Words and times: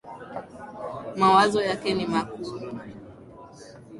Mawazo 1.15 1.61
yake 1.63 1.93
ni 1.93 2.05
makuu. 2.05 2.59